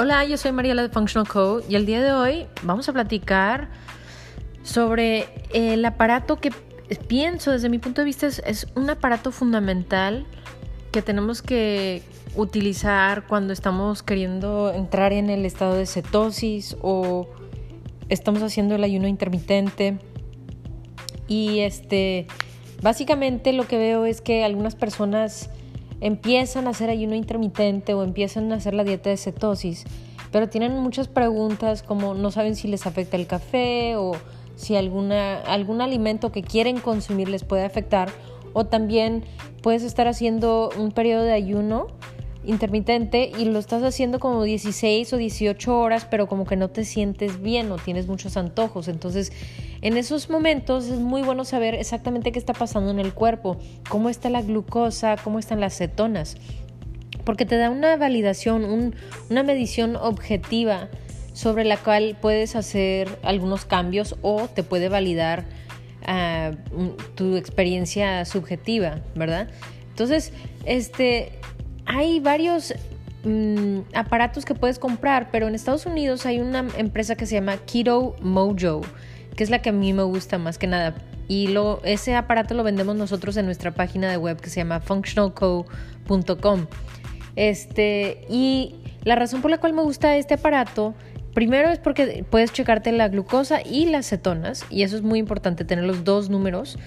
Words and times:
Hola, 0.00 0.24
yo 0.24 0.36
soy 0.36 0.52
Mariela 0.52 0.82
de 0.82 0.90
Functional 0.90 1.26
Co 1.26 1.60
y 1.68 1.74
el 1.74 1.84
día 1.84 2.00
de 2.00 2.12
hoy 2.12 2.46
vamos 2.62 2.88
a 2.88 2.92
platicar 2.92 3.68
sobre 4.62 5.26
el 5.52 5.84
aparato 5.84 6.36
que 6.36 6.52
pienso 7.08 7.50
desde 7.50 7.68
mi 7.68 7.80
punto 7.80 8.02
de 8.02 8.04
vista 8.04 8.28
es, 8.28 8.68
un 8.76 8.88
aparato 8.88 9.32
fundamental 9.32 10.24
que 10.92 11.02
tenemos 11.02 11.42
que 11.42 12.04
utilizar 12.36 13.26
cuando 13.26 13.52
estamos 13.52 14.04
queriendo 14.04 14.72
entrar 14.72 15.12
en 15.12 15.30
el 15.30 15.44
estado 15.44 15.74
de 15.74 15.84
cetosis 15.84 16.76
o 16.80 17.26
estamos 18.08 18.44
haciendo 18.44 18.76
el 18.76 18.84
ayuno 18.84 19.08
intermitente. 19.08 19.98
Y 21.26 21.58
este 21.58 22.28
básicamente 22.82 23.52
lo 23.52 23.66
que 23.66 23.78
veo 23.78 24.06
es 24.06 24.20
que 24.20 24.44
algunas 24.44 24.76
personas 24.76 25.50
empiezan 26.00 26.66
a 26.66 26.70
hacer 26.70 26.90
ayuno 26.90 27.14
intermitente 27.14 27.94
o 27.94 28.02
empiezan 28.02 28.52
a 28.52 28.56
hacer 28.56 28.74
la 28.74 28.84
dieta 28.84 29.10
de 29.10 29.16
cetosis, 29.16 29.84
pero 30.30 30.48
tienen 30.48 30.78
muchas 30.78 31.08
preguntas 31.08 31.82
como 31.82 32.14
no 32.14 32.30
saben 32.30 32.56
si 32.56 32.68
les 32.68 32.86
afecta 32.86 33.16
el 33.16 33.26
café 33.26 33.96
o 33.96 34.12
si 34.56 34.76
alguna, 34.76 35.40
algún 35.40 35.80
alimento 35.80 36.32
que 36.32 36.42
quieren 36.42 36.78
consumir 36.80 37.28
les 37.28 37.44
puede 37.44 37.64
afectar 37.64 38.10
o 38.52 38.66
también 38.66 39.24
puedes 39.62 39.82
estar 39.82 40.08
haciendo 40.08 40.70
un 40.76 40.92
periodo 40.92 41.22
de 41.22 41.32
ayuno 41.32 41.86
intermitente 42.44 43.30
y 43.38 43.44
lo 43.44 43.58
estás 43.58 43.82
haciendo 43.82 44.20
como 44.20 44.42
16 44.42 45.12
o 45.12 45.16
18 45.16 45.78
horas, 45.78 46.06
pero 46.10 46.28
como 46.28 46.46
que 46.46 46.56
no 46.56 46.68
te 46.68 46.84
sientes 46.84 47.42
bien 47.42 47.70
o 47.72 47.76
tienes 47.76 48.06
muchos 48.06 48.36
antojos. 48.36 48.88
Entonces, 48.88 49.32
en 49.82 49.96
esos 49.96 50.30
momentos 50.30 50.86
es 50.86 50.98
muy 50.98 51.22
bueno 51.22 51.44
saber 51.44 51.74
exactamente 51.74 52.32
qué 52.32 52.38
está 52.38 52.52
pasando 52.52 52.90
en 52.90 52.98
el 52.98 53.12
cuerpo, 53.12 53.58
cómo 53.88 54.08
está 54.08 54.30
la 54.30 54.42
glucosa, 54.42 55.16
cómo 55.22 55.38
están 55.38 55.60
las 55.60 55.76
cetonas, 55.76 56.36
porque 57.24 57.44
te 57.44 57.56
da 57.56 57.70
una 57.70 57.96
validación, 57.96 58.94
una 59.30 59.42
medición 59.42 59.96
objetiva 59.96 60.88
sobre 61.32 61.64
la 61.64 61.76
cual 61.76 62.16
puedes 62.20 62.56
hacer 62.56 63.18
algunos 63.22 63.64
cambios 63.64 64.16
o 64.22 64.48
te 64.48 64.62
puede 64.64 64.88
validar 64.88 65.44
ah, 66.04 66.52
tu 67.14 67.36
experiencia 67.36 68.24
subjetiva, 68.24 69.02
¿verdad? 69.14 69.48
Entonces, 69.90 70.32
este, 70.64 71.32
hay 71.88 72.20
varios 72.20 72.74
mm, 73.24 73.80
aparatos 73.94 74.44
que 74.44 74.54
puedes 74.54 74.78
comprar, 74.78 75.30
pero 75.32 75.48
en 75.48 75.54
Estados 75.54 75.86
Unidos 75.86 76.26
hay 76.26 76.38
una 76.38 76.66
empresa 76.76 77.16
que 77.16 77.26
se 77.26 77.34
llama 77.34 77.56
Keto 77.56 78.14
Mojo, 78.20 78.82
que 79.34 79.42
es 79.42 79.50
la 79.50 79.62
que 79.62 79.70
a 79.70 79.72
mí 79.72 79.92
me 79.94 80.02
gusta 80.02 80.38
más 80.38 80.58
que 80.58 80.66
nada. 80.66 80.94
Y 81.28 81.54
ese 81.84 82.14
aparato 82.14 82.54
lo 82.54 82.62
vendemos 82.62 82.94
nosotros 82.94 83.36
en 83.36 83.46
nuestra 83.46 83.72
página 83.72 84.10
de 84.10 84.16
web 84.16 84.40
que 84.40 84.50
se 84.50 84.60
llama 84.60 84.80
functionalco.com. 84.80 86.66
Este, 87.36 88.24
y 88.28 88.76
la 89.04 89.14
razón 89.16 89.42
por 89.42 89.50
la 89.50 89.58
cual 89.58 89.72
me 89.72 89.82
gusta 89.82 90.16
este 90.16 90.34
aparato, 90.34 90.94
primero 91.34 91.70
es 91.70 91.78
porque 91.78 92.24
puedes 92.30 92.52
checarte 92.52 92.92
la 92.92 93.08
glucosa 93.08 93.60
y 93.62 93.86
las 93.86 94.08
cetonas, 94.08 94.64
y 94.70 94.82
eso 94.82 94.96
es 94.96 95.02
muy 95.02 95.18
importante, 95.18 95.64
tener 95.64 95.84
los 95.84 96.04
dos 96.04 96.28
números. 96.28 96.78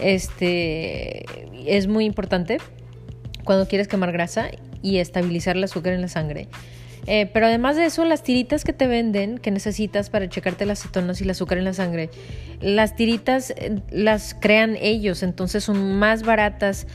Este, 0.00 1.24
es 1.66 1.86
muy 1.86 2.04
importante 2.04 2.58
cuando 3.44 3.68
quieres 3.68 3.88
quemar 3.88 4.12
grasa 4.12 4.50
y 4.82 4.98
estabilizar 4.98 5.56
el 5.56 5.64
azúcar 5.64 5.92
en 5.92 6.02
la 6.02 6.08
sangre. 6.08 6.48
Eh, 7.06 7.30
pero 7.32 7.46
además 7.46 7.76
de 7.76 7.86
eso, 7.86 8.04
las 8.04 8.22
tiritas 8.22 8.64
que 8.64 8.72
te 8.72 8.86
venden, 8.86 9.38
que 9.38 9.50
necesitas 9.50 10.10
para 10.10 10.28
checarte 10.28 10.66
las 10.66 10.82
cetonas 10.82 11.20
y 11.20 11.24
el 11.24 11.30
azúcar 11.30 11.58
en 11.58 11.64
la 11.64 11.72
sangre, 11.72 12.10
las 12.60 12.94
tiritas 12.94 13.50
eh, 13.50 13.80
las 13.90 14.34
crean 14.34 14.76
ellos, 14.80 15.22
entonces 15.22 15.64
son 15.64 15.98
más 15.98 16.22
baratas 16.22 16.86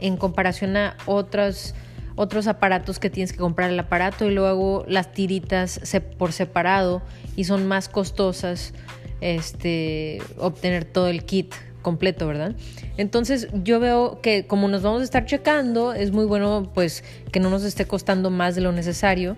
en 0.00 0.16
comparación 0.16 0.76
a 0.76 0.96
otros, 1.06 1.74
otros 2.16 2.48
aparatos 2.48 2.98
que 2.98 3.08
tienes 3.08 3.32
que 3.32 3.38
comprar 3.38 3.70
el 3.70 3.78
aparato 3.78 4.28
y 4.28 4.34
luego 4.34 4.84
las 4.88 5.12
tiritas 5.12 5.80
por 6.18 6.32
separado 6.32 7.02
y 7.36 7.44
son 7.44 7.66
más 7.68 7.88
costosas 7.88 8.74
este, 9.20 10.20
obtener 10.38 10.84
todo 10.84 11.06
el 11.06 11.24
kit 11.24 11.54
completo, 11.82 12.26
¿verdad? 12.26 12.54
Entonces 12.96 13.48
yo 13.64 13.80
veo 13.80 14.20
que 14.22 14.46
como 14.46 14.68
nos 14.68 14.82
vamos 14.82 15.02
a 15.02 15.04
estar 15.04 15.26
checando, 15.26 15.92
es 15.92 16.12
muy 16.12 16.24
bueno 16.24 16.70
pues 16.74 17.04
que 17.30 17.40
no 17.40 17.50
nos 17.50 17.64
esté 17.64 17.86
costando 17.86 18.30
más 18.30 18.54
de 18.54 18.60
lo 18.62 18.72
necesario 18.72 19.36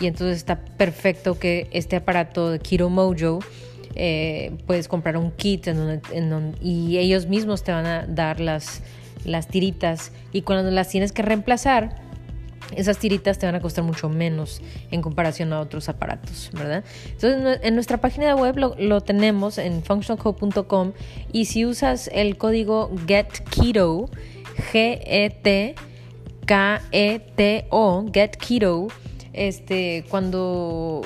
y 0.00 0.06
entonces 0.06 0.38
está 0.38 0.56
perfecto 0.56 1.38
que 1.38 1.68
este 1.72 1.96
aparato 1.96 2.50
de 2.50 2.58
Keto 2.58 2.88
Mojo 2.88 3.40
eh, 3.94 4.52
puedes 4.66 4.88
comprar 4.88 5.16
un 5.16 5.30
kit 5.32 5.68
y 6.60 6.98
ellos 6.98 7.26
mismos 7.26 7.62
te 7.64 7.72
van 7.72 7.86
a 7.86 8.06
dar 8.06 8.40
las, 8.40 8.82
las 9.24 9.48
tiritas 9.48 10.12
y 10.32 10.42
cuando 10.42 10.70
las 10.70 10.88
tienes 10.88 11.12
que 11.12 11.22
reemplazar 11.22 12.09
esas 12.76 12.98
tiritas 12.98 13.38
te 13.38 13.46
van 13.46 13.54
a 13.54 13.60
costar 13.60 13.84
mucho 13.84 14.08
menos 14.08 14.60
en 14.90 15.02
comparación 15.02 15.52
a 15.52 15.60
otros 15.60 15.88
aparatos, 15.88 16.50
¿verdad? 16.52 16.84
Entonces, 17.06 17.60
en 17.62 17.74
nuestra 17.74 17.98
página 17.98 18.34
web 18.34 18.56
lo, 18.56 19.00
tenemos 19.00 19.58
en 19.58 19.82
functionalco.com 19.82 20.92
y 21.32 21.46
si 21.46 21.64
usas 21.66 22.08
el 22.12 22.36
código 22.36 22.90
GetKeto, 23.06 24.10
G-E-T-K-E-T-O, 24.72 25.76
GetKeto, 28.12 28.88
este, 29.32 30.04
cuando 30.08 31.02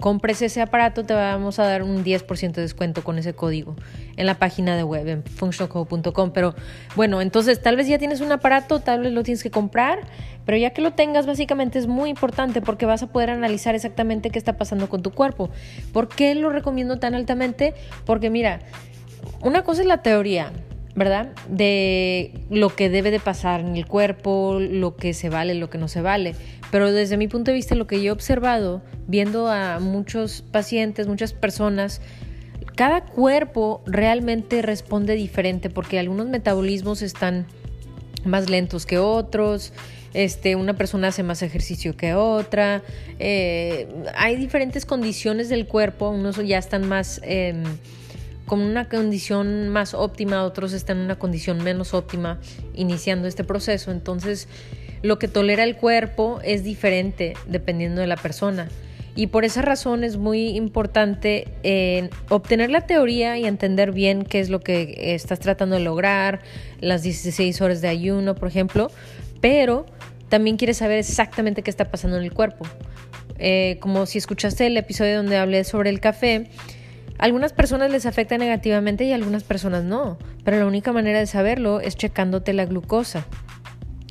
compres 0.00 0.40
ese 0.42 0.62
aparato 0.62 1.04
te 1.04 1.14
vamos 1.14 1.58
a 1.58 1.64
dar 1.64 1.82
un 1.82 2.04
10% 2.04 2.52
de 2.52 2.62
descuento 2.62 3.04
con 3.04 3.18
ese 3.18 3.34
código 3.34 3.76
en 4.16 4.26
la 4.26 4.38
página 4.38 4.76
de 4.76 4.82
web 4.82 5.06
en 5.08 5.22
functionalco.com. 5.22 6.30
Pero 6.32 6.54
bueno, 6.96 7.20
entonces 7.20 7.60
tal 7.60 7.76
vez 7.76 7.86
ya 7.86 7.98
tienes 7.98 8.20
un 8.20 8.32
aparato, 8.32 8.80
tal 8.80 9.00
vez 9.00 9.12
lo 9.12 9.22
tienes 9.22 9.42
que 9.42 9.50
comprar, 9.50 10.00
pero 10.46 10.56
ya 10.56 10.70
que 10.70 10.80
lo 10.80 10.92
tengas 10.92 11.26
básicamente 11.26 11.78
es 11.78 11.86
muy 11.86 12.10
importante 12.10 12.62
porque 12.62 12.86
vas 12.86 13.02
a 13.02 13.08
poder 13.08 13.30
analizar 13.30 13.74
exactamente 13.74 14.30
qué 14.30 14.38
está 14.38 14.56
pasando 14.56 14.88
con 14.88 15.02
tu 15.02 15.10
cuerpo. 15.10 15.50
¿Por 15.92 16.08
qué 16.08 16.34
lo 16.34 16.50
recomiendo 16.50 16.98
tan 16.98 17.14
altamente? 17.14 17.74
Porque 18.06 18.30
mira, 18.30 18.60
una 19.42 19.62
cosa 19.62 19.82
es 19.82 19.86
la 19.86 20.02
teoría, 20.02 20.52
¿verdad? 20.94 21.28
De 21.48 22.32
lo 22.50 22.74
que 22.74 22.90
debe 22.90 23.10
de 23.10 23.20
pasar 23.20 23.60
en 23.60 23.76
el 23.76 23.86
cuerpo, 23.86 24.58
lo 24.60 24.96
que 24.96 25.14
se 25.14 25.28
vale, 25.28 25.54
lo 25.54 25.70
que 25.70 25.78
no 25.78 25.86
se 25.86 26.00
vale. 26.00 26.34
Pero 26.70 26.92
desde 26.92 27.16
mi 27.16 27.28
punto 27.28 27.50
de 27.50 27.54
vista, 27.54 27.74
lo 27.74 27.86
que 27.86 28.02
yo 28.02 28.08
he 28.08 28.10
observado, 28.10 28.82
viendo 29.06 29.48
a 29.48 29.78
muchos 29.80 30.42
pacientes, 30.42 31.06
muchas 31.06 31.32
personas, 31.32 32.00
cada 32.76 33.04
cuerpo 33.04 33.82
realmente 33.86 34.62
responde 34.62 35.14
diferente 35.14 35.70
porque 35.70 35.98
algunos 35.98 36.28
metabolismos 36.28 37.02
están 37.02 37.46
más 38.24 38.50
lentos 38.50 38.84
que 38.84 38.98
otros, 38.98 39.72
este, 40.14 40.56
una 40.56 40.74
persona 40.74 41.08
hace 41.08 41.22
más 41.22 41.42
ejercicio 41.42 41.96
que 41.96 42.14
otra, 42.14 42.82
eh, 43.18 43.88
hay 44.14 44.36
diferentes 44.36 44.84
condiciones 44.84 45.48
del 45.48 45.66
cuerpo, 45.66 46.10
unos 46.10 46.36
ya 46.36 46.58
están 46.58 46.88
más... 46.88 47.20
Eh, 47.24 47.62
con 48.48 48.60
una 48.60 48.88
condición 48.88 49.68
más 49.68 49.92
óptima, 49.92 50.42
otros 50.42 50.72
están 50.72 50.96
en 50.96 51.04
una 51.04 51.18
condición 51.18 51.62
menos 51.62 51.92
óptima 51.92 52.40
iniciando 52.74 53.28
este 53.28 53.44
proceso. 53.44 53.92
Entonces, 53.92 54.48
lo 55.02 55.18
que 55.18 55.28
tolera 55.28 55.64
el 55.64 55.76
cuerpo 55.76 56.40
es 56.44 56.64
diferente 56.64 57.34
dependiendo 57.46 58.00
de 58.00 58.06
la 58.06 58.16
persona. 58.16 58.68
Y 59.18 59.26
por 59.28 59.44
esa 59.44 59.62
razón 59.62 60.04
es 60.04 60.16
muy 60.16 60.50
importante 60.50 61.48
eh, 61.64 62.08
obtener 62.28 62.70
la 62.70 62.82
teoría 62.82 63.36
y 63.36 63.46
entender 63.46 63.90
bien 63.90 64.24
qué 64.24 64.38
es 64.38 64.48
lo 64.48 64.60
que 64.60 65.14
estás 65.14 65.40
tratando 65.40 65.74
de 65.74 65.82
lograr, 65.82 66.40
las 66.80 67.02
16 67.02 67.60
horas 67.60 67.80
de 67.80 67.88
ayuno, 67.88 68.36
por 68.36 68.46
ejemplo, 68.46 68.92
pero 69.40 69.86
también 70.28 70.56
quieres 70.56 70.76
saber 70.76 70.98
exactamente 70.98 71.62
qué 71.62 71.70
está 71.70 71.90
pasando 71.90 72.16
en 72.16 72.22
el 72.22 72.32
cuerpo. 72.32 72.64
Eh, 73.40 73.78
como 73.80 74.06
si 74.06 74.18
escuchaste 74.18 74.66
el 74.68 74.76
episodio 74.76 75.16
donde 75.16 75.36
hablé 75.36 75.64
sobre 75.64 75.90
el 75.90 75.98
café, 75.98 76.48
algunas 77.18 77.52
personas 77.52 77.90
les 77.90 78.06
afecta 78.06 78.38
negativamente 78.38 79.04
y 79.04 79.12
algunas 79.12 79.42
personas 79.42 79.82
no, 79.82 80.18
pero 80.44 80.58
la 80.58 80.66
única 80.66 80.92
manera 80.92 81.18
de 81.18 81.26
saberlo 81.26 81.80
es 81.80 81.96
checándote 81.96 82.52
la 82.52 82.66
glucosa, 82.66 83.26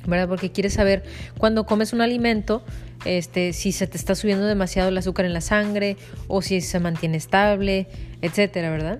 ¿verdad? 0.08 0.28
Porque 0.28 0.50
quieres 0.50 0.74
saber 0.74 1.02
cuando 1.38 1.66
comes 1.66 1.92
un 1.92 2.00
alimento, 2.00 2.62
este, 3.04 3.52
si 3.52 3.72
se 3.72 3.86
te 3.86 3.96
está 3.96 4.14
subiendo 4.14 4.46
demasiado 4.46 4.88
el 4.88 4.98
azúcar 4.98 5.26
en 5.26 5.32
la 5.32 5.40
sangre 5.40 5.96
o 6.26 6.42
si 6.42 6.60
se 6.60 6.80
mantiene 6.80 7.16
estable, 7.16 7.86
etcétera, 8.22 8.70
¿verdad? 8.70 8.98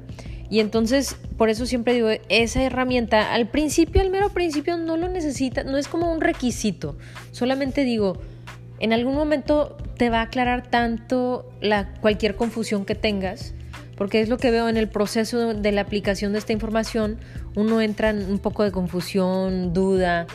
Y 0.50 0.60
entonces, 0.60 1.16
por 1.36 1.50
eso 1.50 1.66
siempre 1.66 1.92
digo, 1.92 2.08
esa 2.28 2.62
herramienta 2.62 3.34
al 3.34 3.48
principio, 3.48 4.00
al 4.00 4.10
mero 4.10 4.30
principio, 4.30 4.76
no 4.78 4.96
lo 4.96 5.08
necesita, 5.08 5.62
no 5.62 5.76
es 5.76 5.88
como 5.88 6.10
un 6.10 6.20
requisito. 6.20 6.96
Solamente 7.32 7.84
digo, 7.84 8.18
en 8.78 8.92
algún 8.92 9.14
momento 9.14 9.76
te 9.98 10.08
va 10.08 10.20
a 10.20 10.22
aclarar 10.22 10.70
tanto 10.70 11.50
la, 11.60 11.92
cualquier 12.00 12.36
confusión 12.36 12.84
que 12.86 12.94
tengas 12.94 13.52
porque 13.98 14.20
es 14.20 14.28
lo 14.28 14.38
que 14.38 14.52
veo 14.52 14.68
en 14.68 14.76
el 14.76 14.88
proceso 14.88 15.52
de 15.54 15.72
la 15.72 15.80
aplicación 15.80 16.32
de 16.32 16.38
esta 16.38 16.52
información, 16.52 17.18
uno 17.56 17.80
entra 17.80 18.10
en 18.10 18.30
un 18.30 18.38
poco 18.38 18.62
de 18.62 18.70
confusión, 18.70 19.74
duda, 19.74 20.28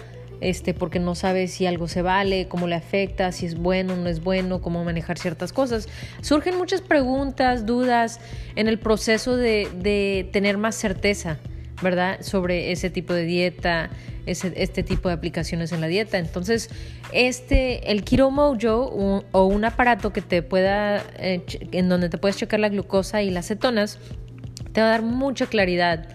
este, 0.44 0.74
porque 0.74 1.00
no 1.00 1.16
sabe 1.16 1.48
si 1.48 1.66
algo 1.66 1.88
se 1.88 2.01
vale, 2.01 2.48
cómo 2.48 2.68
le 2.68 2.75
afecta, 2.75 3.31
si 3.31 3.45
es 3.45 3.56
bueno 3.56 3.95
no 3.95 4.10
es 4.10 4.22
bueno, 4.22 4.62
cómo 4.62 4.84
manejar 4.84 5.18
ciertas 5.18 5.54
cosas. 5.54 5.88
Surgen 6.22 6.57
muchas 6.57 6.81
preguntas, 6.81 7.66
dudas 7.66 8.19
en 8.56 8.68
el 8.68 8.78
proceso 8.78 9.38
de, 9.38 9.69
de 9.75 10.30
tener 10.31 10.57
más 10.57 10.75
certeza, 10.75 11.38
¿verdad? 11.81 12.22
Sobre 12.22 12.72
ese 12.72 12.90
tipo 12.90 13.13
de 13.13 13.24
dieta, 13.24 13.90
ese, 14.25 14.54
este 14.57 14.84
tipo 14.84 15.07
de 15.07 15.16
aplicaciones 15.16 15.72
en 15.72 15.81
la 15.81 15.88
dieta. 15.88 16.18
Entonces, 16.18 16.69
este, 17.13 17.92
el 17.92 18.04
Kiro 18.04 18.30
Mojo 18.30 19.24
o 19.31 19.46
un 19.46 19.66
aparato 19.66 20.12
que 20.12 20.22
te 20.22 20.42
pueda, 20.42 21.04
eh, 21.18 21.42
en 21.72 21.89
donde 21.89 22.10
te 22.10 22.18
puedes 22.18 22.38
checar 22.38 22.60
la 22.60 22.69
glucosa 22.69 23.22
y 23.22 23.30
las 23.31 23.48
cetonas, 23.48 23.98
te 24.74 24.81
va 24.81 24.88
a 24.88 24.89
dar 24.92 25.04
mucha 25.04 25.46
claridad 25.46 26.07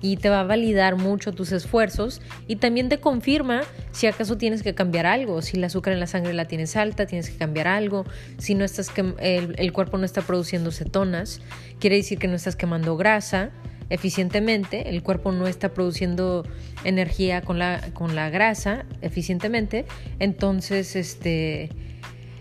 y 0.00 0.16
te 0.16 0.28
va 0.28 0.40
a 0.40 0.44
validar 0.44 0.96
mucho 0.96 1.32
tus 1.32 1.52
esfuerzos 1.52 2.20
y 2.46 2.56
también 2.56 2.88
te 2.88 2.98
confirma 2.98 3.62
si 3.92 4.06
acaso 4.06 4.36
tienes 4.36 4.62
que 4.62 4.74
cambiar 4.74 5.06
algo, 5.06 5.42
si 5.42 5.56
el 5.56 5.64
azúcar 5.64 5.92
en 5.92 6.00
la 6.00 6.06
sangre 6.06 6.32
la 6.32 6.46
tienes 6.46 6.76
alta, 6.76 7.06
tienes 7.06 7.30
que 7.30 7.36
cambiar 7.36 7.68
algo, 7.68 8.04
si 8.38 8.54
no 8.54 8.64
estás 8.64 8.92
el, 9.18 9.54
el 9.58 9.72
cuerpo 9.72 9.98
no 9.98 10.04
está 10.04 10.22
produciendo 10.22 10.70
cetonas, 10.70 11.40
quiere 11.80 11.96
decir 11.96 12.18
que 12.18 12.28
no 12.28 12.34
estás 12.34 12.56
quemando 12.56 12.96
grasa 12.96 13.50
eficientemente, 13.88 14.88
el 14.88 15.02
cuerpo 15.02 15.32
no 15.32 15.46
está 15.46 15.72
produciendo 15.72 16.44
energía 16.84 17.42
con 17.42 17.58
la, 17.58 17.80
con 17.94 18.14
la 18.14 18.30
grasa 18.30 18.84
eficientemente, 19.00 19.86
entonces 20.18 20.96
este 20.96 21.70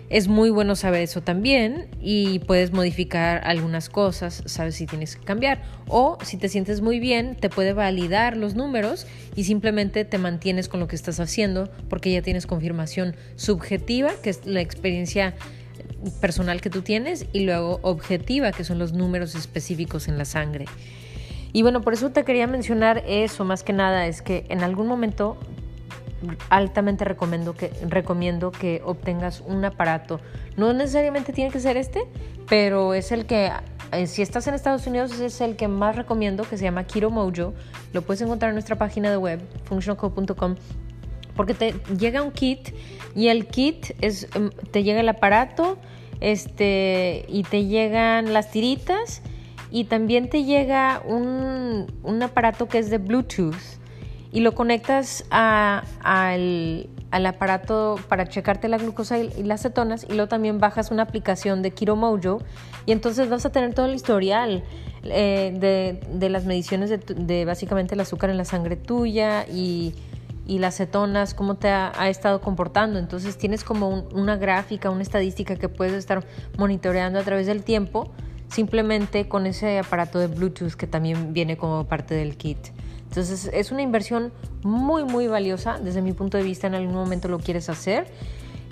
es 0.10 0.28
muy 0.28 0.50
bueno 0.50 0.76
saber 0.76 1.02
eso 1.02 1.22
también 1.22 1.88
y 2.00 2.40
puedes 2.40 2.72
modificar 2.72 3.42
algunas 3.44 3.90
cosas, 3.90 4.44
sabes 4.46 4.76
si 4.76 4.86
tienes 4.86 5.16
que 5.16 5.26
cambiar. 5.26 5.64
O 5.88 6.18
si 6.24 6.38
te 6.38 6.48
sientes 6.50 6.82
muy 6.82 7.00
bien, 7.00 7.36
te 7.36 7.50
puede 7.50 7.74
validar 7.74 8.38
los 8.38 8.56
números 8.56 9.08
y 9.36 9.46
simplemente 9.46 10.06
te 10.06 10.18
mantienes 10.18 10.70
con 10.70 10.80
lo 10.80 10.88
que 10.88 10.96
estás 10.96 11.20
haciendo 11.20 11.70
porque 11.90 12.12
ya 12.12 12.22
tienes 12.22 12.46
confirmación 12.46 13.16
subjetiva, 13.36 14.12
que 14.22 14.30
es 14.30 14.46
la 14.46 14.62
experiencia 14.62 15.34
personal 16.22 16.62
que 16.62 16.70
tú 16.70 16.82
tienes, 16.82 17.26
y 17.34 17.42
luego 17.42 17.80
objetiva, 17.82 18.52
que 18.52 18.64
son 18.64 18.78
los 18.80 18.94
números 18.94 19.34
específicos 19.34 20.08
en 20.08 20.18
la 20.18 20.26
sangre. 20.26 20.66
Y 21.52 21.62
bueno, 21.62 21.82
por 21.82 21.94
eso 21.94 22.12
te 22.12 22.24
quería 22.26 22.48
mencionar 22.48 23.04
eso 23.08 23.46
más 23.46 23.64
que 23.64 23.74
nada, 23.74 24.08
es 24.08 24.22
que 24.22 24.46
en 24.50 24.62
algún 24.62 24.88
momento 24.88 25.38
altamente 26.50 27.06
recomiendo 27.06 27.54
que, 27.54 27.72
recomiendo 27.88 28.52
que 28.52 28.82
obtengas 28.84 29.42
un 29.42 29.64
aparato. 29.66 30.20
No 30.58 30.74
necesariamente 30.74 31.34
tiene 31.34 31.52
que 31.52 31.60
ser 31.60 31.78
este, 31.78 32.06
pero 32.48 32.94
es 32.94 33.12
el 33.12 33.26
que, 33.26 33.52
eh, 33.92 34.08
si 34.08 34.22
estás 34.22 34.48
en 34.48 34.54
Estados 34.54 34.88
Unidos, 34.88 35.20
es 35.20 35.42
el 35.42 35.56
que 35.56 35.68
más 35.68 35.96
recomiendo, 35.96 36.44
que 36.44 36.58
se 36.58 36.64
llama 36.64 36.86
Kiro 36.86 37.10
Mojo. 37.10 37.54
Lo 37.94 38.02
puedes 38.02 38.22
encontrar 38.22 38.50
en 38.50 38.56
nuestra 38.56 38.78
página 38.78 39.10
de 39.10 39.18
web, 39.18 39.42
functionalcode.com, 39.66 40.56
porque 41.36 41.54
te 41.54 41.74
llega 41.98 42.22
un 42.22 42.32
kit 42.32 42.70
y 43.16 43.28
el 43.28 43.48
kit 43.48 43.92
es, 44.02 44.28
em, 44.36 44.50
te 44.72 44.84
llega 44.84 45.02
el 45.02 45.10
aparato 45.10 45.78
este, 46.22 47.26
y 47.28 47.44
te 47.44 47.66
llegan 47.66 48.34
las 48.34 48.52
tiritas 48.52 49.22
y 49.70 49.86
también 49.86 50.30
te 50.30 50.44
llega 50.44 51.02
un, 51.06 51.88
un 52.04 52.24
aparato 52.24 52.68
que 52.68 52.80
es 52.80 52.90
de 52.90 52.98
Bluetooth 52.98 53.56
y 54.36 54.42
lo 54.42 54.54
conectas 54.54 55.24
al, 55.30 56.90
aparato 57.10 57.96
para 58.10 58.28
checarte 58.28 58.68
la 58.68 58.78
glucosa 58.78 59.18
y, 59.18 59.44
las 59.44 59.62
cetonas 59.62 60.04
y 60.04 60.12
luego 60.12 60.28
también 60.28 60.60
bajas 60.60 60.92
una 60.92 61.04
aplicación 61.04 61.62
de 61.62 61.72
Kiro 61.72 61.96
Mojo 61.96 62.42
y 62.86 62.92
entonces 62.92 63.30
vas 63.30 63.46
a 63.46 63.52
tener 63.54 63.74
todo 63.74 63.86
el 63.86 63.96
historial 63.96 64.66
eh, 65.04 65.98
de, 66.12 66.30
las 66.30 66.44
mediciones 66.44 66.90
de, 66.90 67.46
básicamente 67.46 67.96
el 67.96 68.02
azúcar 68.02 68.30
en 68.30 68.36
la 68.36 68.44
sangre 68.44 68.76
tuya 68.76 69.46
y, 69.48 69.96
las 70.48 70.76
cetonas, 70.76 71.34
cómo 71.34 71.56
te 71.56 71.70
ha, 71.70 72.10
estado 72.10 72.42
comportando. 72.42 73.00
Entonces 73.00 73.38
tienes 73.38 73.64
como 73.64 74.06
una 74.14 74.36
gráfica, 74.36 74.90
una 74.90 75.02
estadística 75.02 75.56
que 75.56 75.70
puedes 75.70 75.94
estar 75.94 76.26
monitoreando 76.58 77.20
a 77.20 77.24
través 77.24 77.48
del 77.48 77.64
tiempo 77.64 78.12
simplemente 78.50 79.28
con 79.30 79.48
ese 79.48 79.80
aparato 79.80 80.20
de 80.20 80.28
Bluetooth 80.28 80.74
que 80.74 80.88
también 80.88 81.34
viene 81.34 81.56
como 81.56 81.86
parte 81.86 82.14
del 82.14 82.36
kit. 82.36 82.75
Entonces 83.16 83.50
es 83.54 83.72
una 83.72 83.82
inversión 83.82 84.34
muy, 84.62 85.06
muy 85.06 85.28
valiosa. 85.28 85.80
Desde 85.82 86.02
mi 86.02 86.12
punto 86.12 86.38
de 86.38 86.44
vista, 86.44 86.68
en 86.68 86.76
algún 86.76 86.96
momento 86.96 87.30
lo 87.30 87.40
quieres 87.40 87.70
hacer. 87.70 88.08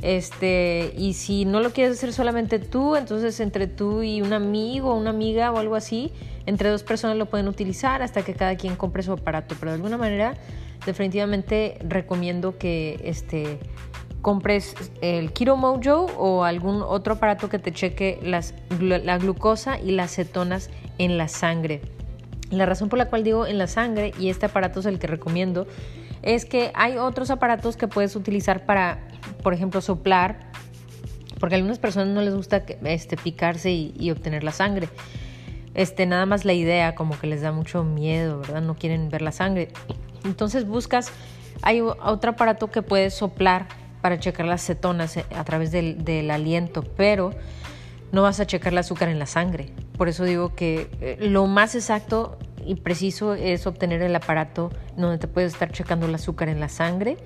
Este, 0.02 0.94
y 0.98 1.14
si 1.14 1.46
no 1.46 1.62
lo 1.62 1.70
quieres 1.70 1.98
hacer 1.98 2.12
solamente 2.12 2.60
tú, 2.60 2.98
entonces 2.98 3.40
entre 3.40 3.68
tú 3.68 4.04
y 4.04 4.22
un 4.22 4.34
amigo, 4.34 4.96
una 4.96 5.12
amiga 5.12 5.50
o 5.54 5.60
algo 5.60 5.76
así, 5.76 6.12
entre 6.46 6.68
dos 6.68 6.84
personas 6.84 7.16
lo 7.16 7.28
pueden 7.28 7.48
utilizar 7.48 8.02
hasta 8.02 8.24
que 8.24 8.34
cada 8.34 8.58
quien 8.58 8.76
compre 8.76 9.02
su 9.02 9.14
aparato. 9.14 9.56
Pero 9.58 9.72
de 9.72 9.76
alguna 9.76 9.98
manera, 9.98 10.34
definitivamente 10.86 11.78
recomiendo 11.88 12.58
que 12.58 13.00
este, 13.06 13.60
compres 14.22 14.76
el 15.00 15.32
Kiro 15.32 15.56
Mojo 15.56 16.08
o 16.18 16.44
algún 16.44 16.82
otro 16.82 17.14
aparato 17.14 17.48
que 17.48 17.60
te 17.60 17.72
cheque 17.72 18.20
la 18.22 19.18
glucosa 19.20 19.80
y 19.80 19.92
las 19.92 20.14
cetonas 20.14 20.70
en 20.98 21.18
la 21.18 21.30
sangre. 21.30 21.80
La 22.58 22.66
razón 22.66 22.90
por 22.90 23.00
la 23.00 23.10
cual 23.10 23.24
digo 23.24 23.48
en 23.48 23.58
la 23.58 23.68
sangre, 23.68 24.14
y 24.20 24.30
este 24.30 24.46
aparato 24.46 24.80
es 24.80 24.86
el 24.86 25.00
que 25.00 25.08
recomiendo, 25.08 25.68
es 26.22 26.46
que 26.46 26.72
hay 26.74 26.98
otros 26.98 27.32
aparatos 27.32 27.78
que 27.78 27.88
puedes 27.88 28.16
utilizar 28.16 28.66
para, 28.66 29.00
por 29.42 29.54
ejemplo, 29.54 29.82
soplar, 29.82 30.52
porque 31.40 31.56
a 31.56 31.58
algunas 31.58 31.80
personas 31.80 32.10
no 32.10 32.22
les 32.22 32.34
gusta 32.34 32.64
este, 32.84 33.18
picarse 33.18 33.72
y, 33.72 34.12
obtener 34.12 34.44
la 34.44 34.52
sangre. 34.52 34.88
Este, 35.74 36.06
nada 36.06 36.26
más 36.26 36.46
la 36.46 36.54
idea, 36.54 36.96
como 36.96 37.20
que 37.20 37.28
les 37.28 37.42
da 37.42 37.52
mucho 37.52 37.84
miedo, 37.84 38.40
¿verdad? 38.40 38.62
No 38.62 38.76
quieren 38.76 39.10
ver 39.10 39.22
la 39.22 39.32
sangre. 39.32 39.70
Entonces 40.24 40.66
buscas, 40.66 41.12
hay 41.62 41.82
otro 41.82 42.32
aparato 42.32 42.72
que 42.72 42.82
puedes 42.82 43.16
soplar 43.16 43.68
para 44.02 44.20
checar 44.20 44.46
las 44.46 44.66
cetonas 44.66 45.18
eh, 45.18 45.26
a 45.36 45.44
través 45.44 45.72
del, 45.72 46.06
del 46.06 46.30
aliento, 46.32 46.84
pero 46.84 47.32
no 48.14 48.22
vas 48.22 48.40
a 48.40 48.46
checar 48.46 48.72
el 48.72 48.78
azúcar 48.78 49.10
en 49.10 49.20
la 49.20 49.26
sangre. 49.26 49.72
Por 49.98 50.08
eso 50.08 50.24
digo 50.24 50.56
que 50.56 50.90
eh, 51.02 51.18
lo 51.20 51.48
más 51.48 51.76
exacto 51.76 52.38
y 52.66 52.76
preciso 52.76 53.34
es 53.34 53.68
obtener 53.68 54.02
el 54.02 54.16
aparato 54.16 54.72
donde 54.98 55.18
te 55.18 55.28
puedes 55.28 55.54
estar 55.54 55.72
checando 55.72 56.06
el 56.06 56.16
azúcar 56.16 56.50
en 56.50 56.60
la 56.60 56.70
sangre 56.70 57.18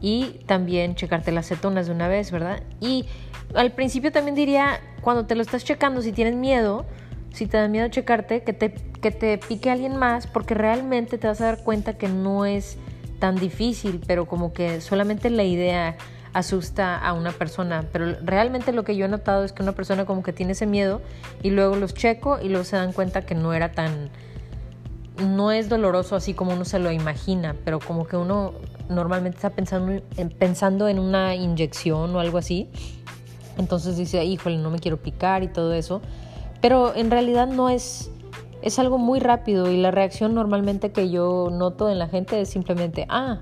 y 0.00 0.40
también 0.46 0.94
checarte 0.94 1.32
las 1.32 1.48
cetonas 1.48 1.86
de 1.86 1.92
una 1.92 2.08
vez, 2.08 2.30
¿verdad? 2.30 2.62
Y 2.80 3.06
al 3.54 3.72
principio 3.72 4.12
también 4.12 4.34
diría, 4.34 4.80
cuando 5.00 5.26
te 5.26 5.34
lo 5.34 5.42
estás 5.42 5.64
checando, 5.64 6.02
si 6.02 6.12
tienes 6.12 6.34
miedo, 6.34 6.86
si 7.32 7.46
te 7.46 7.56
da 7.56 7.68
miedo 7.68 7.88
checarte, 7.88 8.42
que 8.42 8.52
te, 8.52 8.72
que 8.72 9.10
te 9.10 9.38
pique 9.38 9.70
alguien 9.70 9.96
más, 9.96 10.26
porque 10.26 10.54
realmente 10.54 11.18
te 11.18 11.26
vas 11.26 11.40
a 11.40 11.46
dar 11.46 11.64
cuenta 11.64 11.98
que 11.98 12.08
no 12.08 12.44
es 12.44 12.78
tan 13.18 13.36
difícil, 13.36 14.00
pero 14.06 14.26
como 14.26 14.52
que 14.52 14.80
solamente 14.80 15.30
la 15.30 15.44
idea 15.44 15.96
asusta 16.32 16.96
a 16.96 17.14
una 17.14 17.32
persona, 17.32 17.86
pero 17.92 18.16
realmente 18.22 18.72
lo 18.72 18.84
que 18.84 18.96
yo 18.96 19.06
he 19.06 19.08
notado 19.08 19.44
es 19.44 19.52
que 19.52 19.62
una 19.62 19.72
persona 19.72 20.04
como 20.04 20.22
que 20.22 20.32
tiene 20.32 20.52
ese 20.52 20.66
miedo 20.66 21.00
y 21.42 21.50
luego 21.50 21.76
los 21.76 21.94
checo 21.94 22.38
y 22.40 22.48
luego 22.48 22.64
se 22.64 22.76
dan 22.76 22.92
cuenta 22.92 23.22
que 23.22 23.34
no 23.34 23.52
era 23.52 23.72
tan 23.72 24.10
no 25.18 25.52
es 25.52 25.68
doloroso 25.68 26.16
así 26.16 26.34
como 26.34 26.52
uno 26.52 26.64
se 26.64 26.78
lo 26.78 26.90
imagina, 26.90 27.56
pero 27.64 27.80
como 27.80 28.06
que 28.06 28.16
uno 28.16 28.52
normalmente 28.88 29.36
está 29.36 29.50
pensando 29.50 30.88
en, 30.88 30.98
una 30.98 31.34
inyección 31.34 32.14
o 32.14 32.20
algo 32.20 32.38
así. 32.38 32.68
Entonces 33.56 33.96
dice, 33.96 34.24
híjole, 34.24 34.58
no 34.58 34.70
me 34.70 34.78
quiero 34.78 34.96
picar 34.98 35.42
y 35.42 35.48
todo 35.48 35.74
eso. 35.74 36.00
Pero 36.60 36.94
en 36.94 37.10
realidad 37.10 37.48
no 37.48 37.68
es, 37.68 38.10
es 38.62 38.78
algo 38.78 38.98
muy 38.98 39.20
rápido 39.20 39.70
y 39.70 39.76
la 39.76 39.90
reacción 39.90 40.34
normalmente 40.34 40.92
que 40.92 41.10
yo 41.10 41.48
noto 41.50 41.88
en 41.88 41.98
la 41.98 42.08
gente 42.08 42.40
es 42.40 42.48
simplemente, 42.48 43.06
ah, 43.08 43.38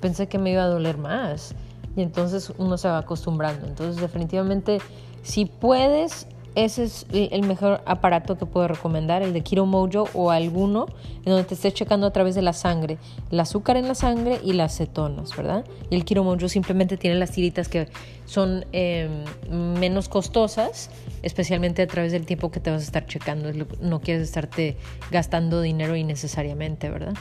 pensé 0.00 0.28
que 0.28 0.38
me 0.38 0.50
iba 0.52 0.64
a 0.64 0.66
doler 0.66 0.98
más 0.98 1.54
y 1.96 2.02
entonces 2.02 2.52
uno 2.58 2.78
se 2.78 2.88
va 2.88 2.98
acostumbrando. 2.98 3.66
Entonces 3.66 4.00
definitivamente 4.00 4.78
si 5.22 5.46
puedes, 5.46 6.26
ese 6.54 6.84
es 6.84 7.06
el 7.12 7.42
mejor 7.42 7.82
aparato 7.86 8.36
que 8.36 8.46
puedo 8.46 8.68
recomendar, 8.68 9.22
el 9.22 9.32
de 9.32 9.40
Kiro 9.42 9.66
Mojo 9.66 10.08
o 10.14 10.30
alguno 10.30 10.86
en 11.24 11.32
donde 11.32 11.44
te 11.44 11.54
estés 11.54 11.72
checando 11.72 12.06
a 12.06 12.12
través 12.12 12.34
de 12.34 12.42
la 12.42 12.52
sangre, 12.52 12.98
el 13.30 13.40
azúcar 13.40 13.76
en 13.76 13.88
la 13.88 13.94
sangre 13.94 14.40
y 14.44 14.52
las 14.52 14.76
cetonas, 14.76 15.34
¿verdad? 15.36 15.64
Y 15.90 15.94
el 15.94 16.04
Kiro 16.04 16.24
Mojo 16.24 16.48
simplemente 16.48 16.96
tiene 16.96 17.16
las 17.16 17.30
tiritas 17.30 17.68
que 17.68 17.88
son 18.26 18.64
em, 18.72 19.24
menos 19.50 20.08
costosas, 20.08 20.90
especialmente 21.22 21.82
a 21.82 21.86
través 21.86 22.12
del 22.12 22.26
tiempo 22.26 22.50
que 22.50 22.60
te 22.60 22.70
vas 22.70 22.82
a 22.82 22.84
estar 22.84 23.06
checando. 23.06 23.50
No 23.80 24.00
quieres 24.00 24.22
estarte 24.22 24.76
gastando 25.10 25.60
dinero 25.60 25.96
innecesariamente, 25.96 26.90
¿verdad? 26.90 27.14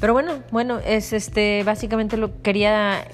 Pero 0.00 0.12
bueno, 0.12 0.42
bueno, 0.50 0.80
es 0.80 1.12
este 1.12 1.62
básicamente 1.64 2.16
lo 2.16 2.42
quería 2.42 3.06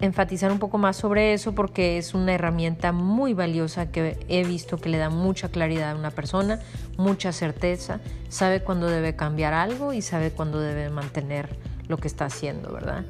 enfatizar 0.00 0.52
un 0.52 0.58
poco 0.58 0.78
más 0.78 0.96
sobre 0.96 1.32
eso 1.32 1.54
porque 1.54 1.98
es 1.98 2.14
una 2.14 2.34
herramienta 2.34 2.92
muy 2.92 3.34
valiosa 3.34 3.90
que 3.90 4.18
he 4.28 4.44
visto 4.44 4.78
que 4.78 4.90
le 4.90 4.98
da 4.98 5.10
mucha 5.10 5.48
claridad 5.48 5.92
a 5.92 5.94
una 5.96 6.10
persona, 6.10 6.60
mucha 6.98 7.32
certeza, 7.32 8.00
sabe 8.28 8.60
cuándo 8.60 8.86
debe 8.86 9.16
cambiar 9.16 9.54
algo 9.54 9.92
y 9.92 10.02
sabe 10.02 10.30
cuándo 10.30 10.60
debe 10.60 10.90
mantener 10.90 11.48
lo 11.88 11.96
que 11.96 12.06
está 12.06 12.26
haciendo, 12.26 12.72
¿verdad? 12.72 13.04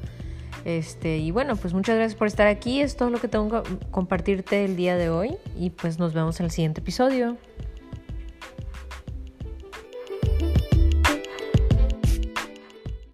Este, 0.65 1.19
y 1.19 1.31
bueno, 1.31 1.57
pues 1.57 1.75
muchas 1.75 1.97
gracias 1.97 2.19
por 2.19 2.27
estar 2.27 2.47
aquí. 2.47 2.81
Es 2.81 2.97
todo 2.97 3.11
lo 3.11 3.21
que 3.21 3.29
tengo 3.29 3.63
que 3.63 3.77
compartirte 3.91 4.65
el 4.65 4.77
día 4.77 4.97
de 4.97 5.11
hoy 5.11 5.37
y 5.57 5.71
pues 5.71 5.99
nos 5.99 6.13
vemos 6.13 6.41
en 6.41 6.47
el 6.47 6.51
siguiente 6.51 6.81
episodio. 6.81 7.37